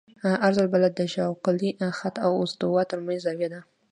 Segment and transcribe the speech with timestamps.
[0.45, 3.59] عرض البلد د شاقولي خط او استوا ترمنځ زاویه ده